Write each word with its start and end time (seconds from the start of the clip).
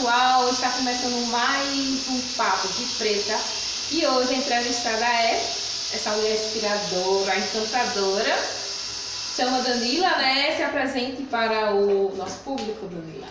pessoal, 0.00 0.48
está 0.48 0.70
começando 0.70 1.26
mais 1.26 2.08
um 2.08 2.20
Papo 2.34 2.68
de 2.68 2.84
Preta 2.96 3.38
e 3.90 4.06
hoje 4.06 4.32
a 4.32 4.38
entrevistada 4.38 5.04
é 5.04 5.46
essa 5.92 6.10
mulher 6.12 6.36
inspiradora, 6.36 7.38
encantadora, 7.38 8.38
chama 9.36 9.60
Danila, 9.60 10.16
né? 10.16 10.56
Se 10.56 10.62
apresente 10.62 11.24
para 11.24 11.74
o 11.74 12.16
nosso 12.16 12.38
público, 12.38 12.86
Danila. 12.86 13.28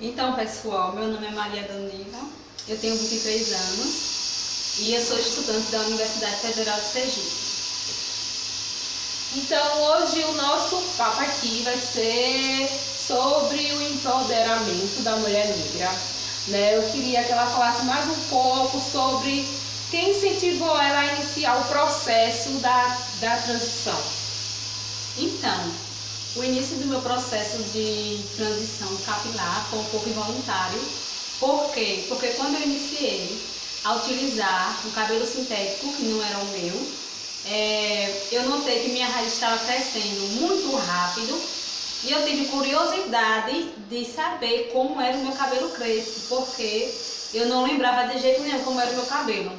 Então, 0.00 0.34
pessoal, 0.34 0.92
meu 0.96 1.06
nome 1.06 1.28
é 1.28 1.30
Maria 1.30 1.62
Danila, 1.62 2.28
eu 2.66 2.76
tenho 2.76 2.96
23 2.96 3.52
anos 3.52 4.78
e 4.80 4.92
eu 4.92 5.04
sou 5.04 5.16
estudante 5.16 5.70
da 5.70 5.78
Universidade 5.78 6.40
Federal 6.40 6.80
de 6.80 6.86
Sergipe. 6.86 7.50
Então, 9.36 9.82
hoje 9.84 10.24
o 10.24 10.32
nosso 10.32 10.76
papo 10.96 11.20
aqui 11.20 11.62
vai 11.62 11.78
ser 11.78 12.68
sobre 13.10 13.72
o 13.72 13.82
empoderamento 13.82 15.02
da 15.02 15.16
mulher 15.16 15.48
negra. 15.48 15.92
Né? 16.46 16.76
Eu 16.76 16.82
queria 16.92 17.24
que 17.24 17.32
ela 17.32 17.46
falasse 17.46 17.84
mais 17.84 18.06
um 18.06 18.28
pouco 18.28 18.80
sobre 18.80 19.44
quem 19.90 20.12
incentivou 20.12 20.80
ela 20.80 21.00
a 21.00 21.14
iniciar 21.14 21.56
o 21.56 21.64
processo 21.64 22.50
da, 22.60 22.96
da 23.20 23.36
transição. 23.38 24.00
Então, 25.18 25.72
o 26.36 26.44
início 26.44 26.76
do 26.76 26.86
meu 26.86 27.00
processo 27.00 27.58
de 27.72 28.22
transição 28.36 28.96
capilar 29.04 29.66
foi 29.68 29.80
um 29.80 29.84
pouco 29.86 30.08
involuntário. 30.08 30.80
Por 31.40 31.72
quê? 31.72 32.04
Porque 32.08 32.28
quando 32.28 32.54
eu 32.54 32.62
iniciei 32.62 33.42
a 33.82 33.94
utilizar 33.94 34.78
o 34.86 34.90
cabelo 34.92 35.26
sintético, 35.26 35.92
que 35.94 36.04
não 36.04 36.24
era 36.24 36.38
o 36.38 36.44
meu, 36.44 36.86
é, 37.46 38.28
eu 38.30 38.48
notei 38.48 38.84
que 38.84 38.90
minha 38.90 39.08
raiz 39.08 39.32
estava 39.32 39.58
crescendo 39.58 40.40
muito 40.40 40.76
rápido 40.76 41.59
e 42.04 42.12
eu 42.12 42.24
tive 42.24 42.46
curiosidade 42.46 43.72
de 43.88 44.04
saber 44.04 44.70
como 44.72 45.00
era 45.00 45.16
o 45.16 45.20
meu 45.22 45.32
cabelo 45.32 45.68
crespo, 45.70 46.20
porque 46.28 46.94
eu 47.34 47.46
não 47.46 47.64
lembrava 47.64 48.12
de 48.12 48.20
jeito 48.20 48.42
nenhum 48.42 48.60
como 48.64 48.80
era 48.80 48.90
o 48.90 48.94
meu 48.94 49.06
cabelo. 49.06 49.52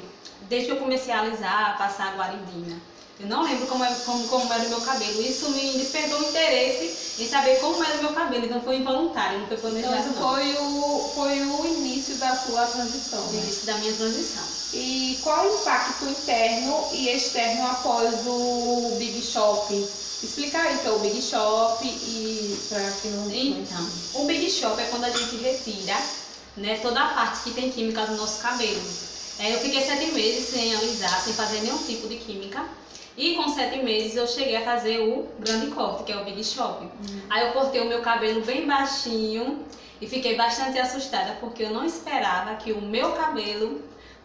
Desde 0.50 0.68
que 0.68 0.72
eu 0.74 0.78
comecei 0.80 1.14
a 1.14 1.20
alisar, 1.22 1.72
a 1.72 1.74
passar 1.74 2.14
a 2.14 2.16
guarindina. 2.18 2.76
Eu 3.20 3.28
não 3.28 3.44
lembro 3.44 3.68
como, 3.68 3.86
como, 4.04 4.28
como 4.28 4.52
era 4.52 4.64
o 4.64 4.70
meu 4.70 4.82
cabelo. 4.82 5.22
Isso 5.22 5.50
me 5.52 5.74
despertou 5.78 6.20
interesse 6.24 7.22
em 7.22 7.30
saber 7.30 7.60
como 7.60 7.82
era 7.84 8.00
o 8.00 8.04
meu 8.04 8.14
cabelo. 8.14 8.46
Então 8.46 8.60
foi 8.62 8.78
involuntário, 8.78 9.40
não 9.40 9.48
foi 9.48 9.58
planejado. 9.58 9.96
Então, 10.10 10.14
não. 10.14 10.30
foi 10.30 10.54
o, 10.58 11.12
foi 11.14 11.42
o 11.44 11.66
início 11.68 12.16
da 12.16 12.36
sua 12.36 12.66
transição. 12.66 13.20
O 13.20 13.32
Né? 13.32 13.44
início 13.44 13.66
da 13.68 13.76
minha 13.76 13.94
transição. 13.94 14.44
E 14.74 15.20
qual 15.22 15.46
o 15.46 15.56
impacto 15.62 16.06
interno 16.06 16.88
e 16.94 17.10
externo 17.10 17.68
após 17.68 18.26
o 18.26 18.96
Big 18.98 19.22
Shop? 19.22 19.88
Explica 20.24 20.60
aí 20.60 20.78
que 20.78 20.88
é 20.88 20.92
o 20.92 21.00
Big 21.00 21.20
Shop 21.22 21.84
e 21.84 22.60
para 22.70 22.92
que 23.02 23.08
não 23.08 23.32
Então, 23.32 23.90
o 24.16 24.26
Big 24.26 24.50
Shop 24.52 24.80
é 24.80 24.86
quando 24.86 25.06
a 25.06 25.10
gente 25.10 25.36
retira 25.38 25.98
né, 26.58 26.78
toda 26.82 27.04
a 27.04 27.08
parte 27.10 27.44
que 27.44 27.52
tem 27.52 27.72
química 27.72 28.06
do 28.06 28.16
nosso 28.16 28.42
cabelo. 28.42 28.82
É, 29.40 29.54
eu 29.56 29.60
fiquei 29.60 29.82
sete 29.82 30.12
meses 30.12 30.50
sem 30.50 30.76
alisar, 30.76 31.20
sem 31.22 31.34
fazer 31.34 31.62
nenhum 31.62 31.78
tipo 31.80 32.08
de 32.08 32.18
química. 32.18 32.64
E 33.18 33.36
com 33.36 33.50
sete 33.50 33.80
meses 33.84 34.16
eu 34.16 34.28
cheguei 34.28 34.56
a 34.56 34.62
fazer 34.62 35.00
o 35.00 35.28
grande 35.40 35.68
corte, 35.72 36.04
que 36.04 36.12
é 36.12 36.18
o 36.18 36.24
Big 36.24 36.44
Shop. 36.44 36.88
Aí 37.30 37.48
eu 37.48 37.54
cortei 37.54 37.82
o 37.82 37.86
meu 37.86 38.02
cabelo 38.02 38.42
bem 38.42 38.66
baixinho 38.66 39.66
e 40.00 40.08
fiquei 40.08 40.36
bastante 40.36 40.78
assustada, 40.80 41.38
porque 41.40 41.64
eu 41.64 41.72
não 41.72 41.84
esperava 41.84 42.56
que 42.56 42.72
o 42.72 42.82
meu 42.82 43.12
cabelo 43.14 43.82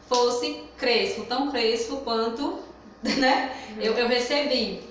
fosse 0.09 0.63
crespo, 0.77 1.25
tão 1.25 1.51
crespo 1.51 1.97
quanto 1.99 2.59
né, 3.03 3.57
eu, 3.81 3.95
eu 3.95 4.09
recebi. 4.09 4.83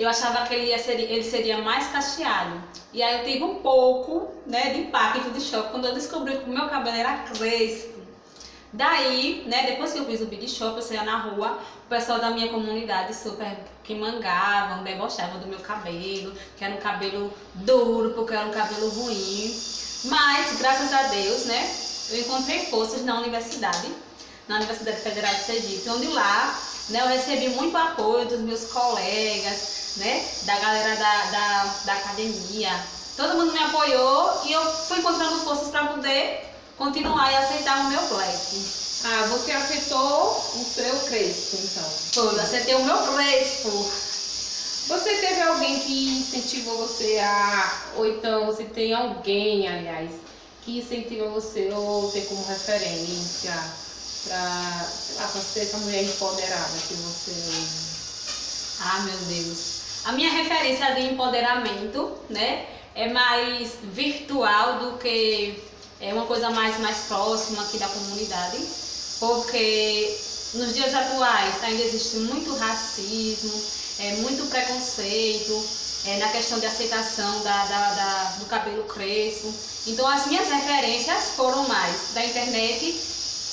Eu 0.00 0.08
achava 0.08 0.46
que 0.46 0.54
ele, 0.54 0.78
ser, 0.78 0.98
ele 0.98 1.22
seria 1.22 1.58
mais 1.58 1.88
cacheado. 1.88 2.58
E 2.90 3.02
aí 3.02 3.18
eu 3.18 3.24
tive 3.30 3.44
um 3.44 3.56
pouco 3.56 4.32
né, 4.46 4.70
de 4.70 4.80
impacto 4.80 5.30
de 5.30 5.42
choque 5.42 5.72
quando 5.72 5.84
eu 5.88 5.92
descobri 5.92 6.38
que 6.38 6.48
o 6.48 6.52
meu 6.54 6.70
cabelo 6.70 6.96
era 6.96 7.18
crespo. 7.18 8.00
Daí, 8.72 9.44
né, 9.46 9.66
depois 9.66 9.92
que 9.92 9.98
eu 9.98 10.06
fiz 10.06 10.22
o 10.22 10.24
Big 10.24 10.48
Shop, 10.48 10.74
eu 10.74 10.82
saía 10.82 11.02
na 11.02 11.18
rua, 11.18 11.58
o 11.84 11.88
pessoal 11.90 12.18
da 12.18 12.30
minha 12.30 12.48
comunidade 12.48 13.14
super 13.14 13.58
que 13.84 13.94
mangavam, 13.94 14.82
debochavam 14.84 15.38
do 15.38 15.46
meu 15.46 15.58
cabelo, 15.58 16.32
que 16.56 16.64
era 16.64 16.74
um 16.74 16.78
cabelo 16.78 17.30
duro, 17.56 18.14
porque 18.14 18.32
era 18.32 18.46
um 18.46 18.52
cabelo 18.52 18.88
ruim. 18.88 19.54
Mas, 20.04 20.56
graças 20.58 20.94
a 20.94 21.02
Deus, 21.08 21.44
né, 21.44 21.74
eu 22.08 22.20
encontrei 22.20 22.60
forças 22.66 23.04
na 23.04 23.18
universidade, 23.18 23.92
na 24.48 24.56
Universidade 24.56 24.96
Federal 25.02 25.34
de 25.34 25.40
Sergipe, 25.40 25.90
onde 25.90 26.06
lá, 26.06 26.58
né, 26.88 27.02
eu 27.02 27.08
recebi 27.08 27.50
muito 27.50 27.76
apoio 27.76 28.26
dos 28.26 28.40
meus 28.40 28.64
colegas, 28.72 29.79
né, 29.96 30.28
da 30.42 30.58
galera 30.58 30.96
da, 30.96 31.24
da, 31.30 31.64
da 31.84 31.92
academia. 31.94 32.86
Todo 33.16 33.36
mundo 33.36 33.52
me 33.52 33.58
apoiou 33.58 34.42
e 34.46 34.52
eu 34.52 34.84
fui 34.86 34.98
encontrando 34.98 35.40
forças 35.40 35.68
para 35.68 35.88
poder 35.88 36.48
continuar 36.76 37.30
e 37.30 37.36
aceitar 37.36 37.80
o 37.80 37.88
meu 37.88 38.06
black. 38.08 38.64
Ah, 39.04 39.26
você 39.26 39.52
aceitou 39.52 40.52
o 40.54 40.64
seu 40.74 41.00
crespo, 41.00 41.56
então. 41.62 41.90
Foi, 42.14 42.34
eu 42.34 42.40
aceitei 42.40 42.74
o 42.74 42.84
meu 42.84 42.98
crespo. 42.98 43.90
Você 44.88 45.16
teve 45.18 45.40
alguém 45.40 45.78
que 45.80 46.18
incentivou 46.18 46.78
você 46.78 47.18
a. 47.18 47.82
Ou 47.96 48.06
então 48.06 48.46
você 48.46 48.64
tem 48.64 48.92
alguém, 48.92 49.68
aliás, 49.68 50.10
que 50.64 50.78
incentiva 50.78 51.28
você 51.28 51.70
ou 51.72 52.10
ter 52.10 52.26
como 52.26 52.44
referência 52.44 53.54
pra, 54.24 54.86
sei 55.06 55.16
lá, 55.16 55.28
pra 55.28 55.40
ser 55.40 55.60
essa 55.60 55.78
mulher 55.78 56.04
empoderada 56.04 56.76
que 56.88 56.94
você 56.94 57.30
é? 57.30 57.90
Ah, 58.80 59.00
meu 59.00 59.18
Deus. 59.18 59.79
A 60.04 60.12
minha 60.12 60.30
referência 60.30 60.94
de 60.94 61.02
empoderamento, 61.02 62.16
né, 62.30 62.66
é 62.94 63.08
mais 63.08 63.72
virtual 63.82 64.78
do 64.78 64.98
que 64.98 65.62
é 66.00 66.12
uma 66.12 66.24
coisa 66.26 66.50
mais, 66.50 66.78
mais 66.80 66.98
próxima 67.08 67.62
aqui 67.62 67.78
da 67.78 67.86
comunidade, 67.86 68.58
porque 69.18 70.18
nos 70.54 70.74
dias 70.74 70.94
atuais 70.94 71.62
ainda 71.62 71.82
existe 71.82 72.16
muito 72.16 72.56
racismo, 72.56 73.52
é, 73.98 74.12
muito 74.16 74.48
preconceito 74.48 75.62
é, 76.06 76.16
na 76.16 76.28
questão 76.30 76.58
de 76.58 76.66
aceitação 76.66 77.42
da, 77.42 77.66
da, 77.66 77.94
da, 77.94 78.24
do 78.38 78.46
cabelo 78.46 78.84
crespo. 78.84 79.52
Então 79.86 80.06
as 80.08 80.26
minhas 80.26 80.48
referências 80.48 81.30
foram 81.36 81.68
mais 81.68 82.14
da 82.14 82.24
internet 82.24 82.98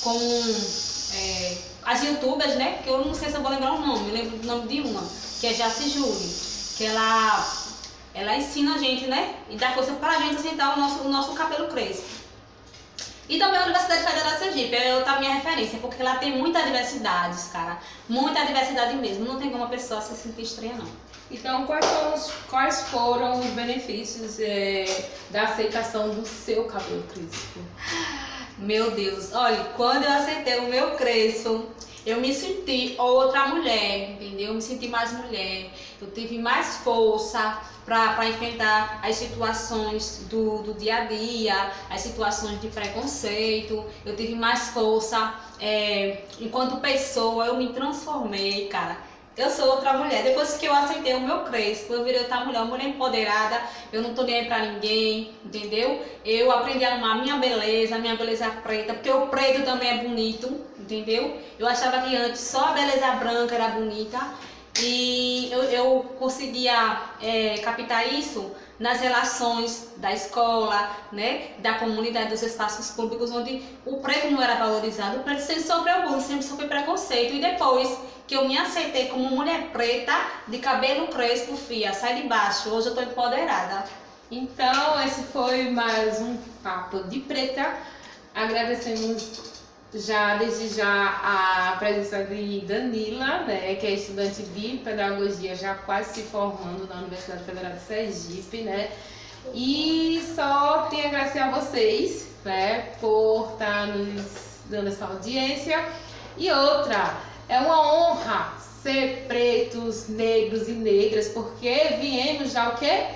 com 0.02 0.18
é, 1.14 1.56
as 1.88 2.02
youtubers, 2.02 2.54
né? 2.56 2.80
Que 2.84 2.90
eu 2.90 3.02
não 3.04 3.14
sei 3.14 3.30
se 3.30 3.36
eu 3.36 3.42
vou 3.42 3.50
lembrar 3.50 3.72
o 3.72 3.80
nome, 3.80 4.08
eu 4.08 4.14
lembro 4.14 4.36
do 4.36 4.46
nome 4.46 4.68
de 4.68 4.80
uma, 4.82 5.02
que 5.40 5.46
é 5.46 5.54
Jaci 5.54 5.88
Júlia, 5.88 6.28
que 6.76 6.84
ela, 6.84 7.46
ela 8.12 8.36
ensina 8.36 8.74
a 8.74 8.78
gente, 8.78 9.06
né? 9.06 9.36
E 9.48 9.56
dá 9.56 9.72
força 9.72 9.92
pra 9.94 10.18
gente 10.18 10.36
aceitar 10.36 10.76
o 10.76 10.80
nosso, 10.80 11.00
o 11.00 11.08
nosso 11.08 11.32
cabelo 11.32 11.68
crespo. 11.68 12.18
E 13.26 13.38
também 13.38 13.58
a 13.58 13.62
Universidade 13.62 14.02
Federal 14.02 14.32
de 14.32 14.38
Sergipe, 14.38 14.74
é 14.74 15.02
a 15.06 15.18
minha 15.18 15.34
referência, 15.34 15.78
porque 15.80 16.02
lá 16.02 16.16
tem 16.16 16.36
muita 16.36 16.62
diversidade, 16.62 17.36
cara. 17.52 17.78
Muita 18.08 18.44
diversidade 18.44 18.96
mesmo. 18.96 19.24
Não 19.24 19.38
tem 19.38 19.50
como 19.50 19.64
uma 19.64 19.70
pessoa 19.70 20.00
se 20.00 20.14
sentir 20.14 20.42
estranha, 20.42 20.74
não. 20.74 20.88
Então, 21.30 21.66
quais, 21.66 21.84
os, 22.14 22.32
quais 22.48 22.82
foram 22.84 23.38
os 23.40 23.46
benefícios 23.48 24.38
é, 24.40 25.10
da 25.30 25.42
aceitação 25.42 26.14
do 26.14 26.26
seu 26.26 26.64
cabelo 26.64 27.02
crespo? 27.02 27.60
Meu 28.58 28.90
Deus, 28.90 29.32
olha, 29.32 29.64
quando 29.76 30.02
eu 30.02 30.12
aceitei 30.12 30.58
o 30.58 30.68
meu 30.68 30.96
crespo, 30.96 31.66
eu 32.04 32.20
me 32.20 32.34
senti 32.34 32.96
outra 32.98 33.46
mulher, 33.46 34.10
entendeu? 34.10 34.48
Eu 34.48 34.54
me 34.54 34.62
senti 34.62 34.88
mais 34.88 35.12
mulher, 35.12 35.70
eu 36.02 36.10
tive 36.10 36.38
mais 36.38 36.78
força 36.78 37.60
para 37.84 38.28
enfrentar 38.28 39.00
as 39.00 39.14
situações 39.14 40.26
do, 40.28 40.62
do 40.62 40.74
dia 40.74 40.96
a 40.96 41.04
dia, 41.04 41.72
as 41.88 42.00
situações 42.00 42.60
de 42.60 42.66
preconceito, 42.66 43.84
eu 44.04 44.16
tive 44.16 44.34
mais 44.34 44.70
força. 44.70 45.34
É, 45.60 46.24
enquanto 46.40 46.80
pessoa, 46.80 47.46
eu 47.46 47.56
me 47.56 47.72
transformei, 47.72 48.66
cara. 48.66 48.98
Eu 49.38 49.48
sou 49.50 49.68
outra 49.68 49.92
mulher. 49.92 50.24
Depois 50.24 50.56
que 50.56 50.66
eu 50.66 50.74
aceitei 50.74 51.14
o 51.14 51.20
meu 51.20 51.44
crespo, 51.44 51.92
eu 51.92 52.02
virei 52.02 52.22
outra 52.22 52.44
mulher, 52.44 52.58
uma 52.58 52.66
mulher 52.66 52.88
empoderada. 52.88 53.62
Eu 53.92 54.02
não 54.02 54.12
tô 54.12 54.24
nem 54.24 54.40
aí 54.40 54.46
pra 54.46 54.58
ninguém, 54.58 55.30
entendeu? 55.44 56.04
Eu 56.24 56.50
aprendi 56.50 56.84
a 56.84 56.96
amar 56.96 57.22
minha 57.22 57.36
beleza, 57.36 57.98
minha 57.98 58.16
beleza 58.16 58.50
preta, 58.50 58.94
porque 58.94 59.10
o 59.10 59.28
preto 59.28 59.64
também 59.64 59.90
é 59.90 60.02
bonito, 60.02 60.60
entendeu? 60.76 61.40
Eu 61.56 61.68
achava 61.68 62.02
que 62.02 62.16
antes 62.16 62.40
só 62.40 62.70
a 62.70 62.72
beleza 62.72 63.12
branca 63.12 63.54
era 63.54 63.68
bonita. 63.68 64.18
E 64.82 65.48
eu, 65.50 65.62
eu 65.64 66.00
conseguia 66.18 67.02
é, 67.20 67.58
captar 67.58 68.12
isso 68.12 68.50
nas 68.78 69.00
relações 69.00 69.88
da 69.96 70.12
escola, 70.12 70.90
né, 71.10 71.48
da 71.58 71.74
comunidade, 71.74 72.30
dos 72.30 72.42
espaços 72.42 72.90
públicos, 72.90 73.32
onde 73.32 73.62
o 73.84 73.96
preto 73.96 74.30
não 74.30 74.40
era 74.40 74.54
valorizado, 74.54 75.18
o 75.18 75.22
preto 75.24 75.40
sempre 75.40 75.62
sofreu 75.64 76.02
bullying, 76.02 76.20
sempre 76.20 76.44
sofreu 76.44 76.68
preconceito. 76.68 77.34
E 77.34 77.40
depois 77.40 77.98
que 78.26 78.36
eu 78.36 78.46
me 78.46 78.56
aceitei 78.56 79.06
como 79.08 79.24
mulher 79.30 79.70
preta, 79.72 80.12
de 80.46 80.58
cabelo 80.58 81.08
crespo, 81.08 81.56
fia, 81.56 81.92
sai 81.92 82.22
de 82.22 82.28
baixo, 82.28 82.68
hoje 82.70 82.88
eu 82.88 82.94
tô 82.94 83.00
empoderada. 83.00 83.84
Então, 84.30 85.02
esse 85.04 85.22
foi 85.24 85.70
mais 85.70 86.20
um 86.20 86.36
papo 86.62 87.02
de 87.04 87.20
preta. 87.20 87.74
Agradecemos 88.34 89.57
já 89.94 90.36
desde 90.36 90.68
já 90.68 91.72
a 91.72 91.76
presença 91.78 92.22
de 92.24 92.60
Danila, 92.60 93.44
né, 93.44 93.74
que 93.76 93.86
é 93.86 93.92
estudante 93.92 94.42
de 94.42 94.78
pedagogia, 94.78 95.54
já 95.54 95.74
quase 95.74 96.14
se 96.14 96.22
formando 96.22 96.86
na 96.86 96.96
Universidade 96.96 97.44
Federal 97.44 97.72
de 97.72 97.80
Sergipe, 97.80 98.62
né? 98.62 98.90
E 99.54 100.22
só 100.34 100.88
tenho 100.90 101.04
a 101.04 101.08
agradecer 101.08 101.38
a 101.38 101.50
vocês, 101.50 102.28
né, 102.44 102.92
por 103.00 103.56
nos 103.96 104.58
dando 104.68 104.88
essa 104.88 105.06
audiência. 105.06 105.82
E 106.36 106.50
outra, 106.50 107.16
é 107.48 107.58
uma 107.58 107.92
honra 107.92 108.52
ser 108.82 109.24
pretos, 109.26 110.08
negros 110.08 110.68
e 110.68 110.72
negras, 110.72 111.28
porque 111.28 111.96
viemos 112.00 112.52
já 112.52 112.68
o 112.68 112.76
quê? 112.76 113.06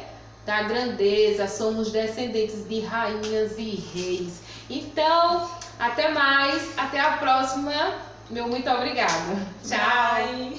Da 0.46 0.62
grandeza, 0.62 1.46
somos 1.46 1.92
descendentes 1.92 2.66
de 2.66 2.80
rainhas 2.80 3.58
e 3.58 3.76
reis. 3.94 4.40
Então, 4.68 5.48
até 5.82 6.10
mais, 6.10 6.78
até 6.78 7.00
a 7.00 7.16
próxima. 7.16 7.72
Meu 8.30 8.46
muito 8.46 8.70
obrigada. 8.70 9.46
Tchau. 9.62 10.52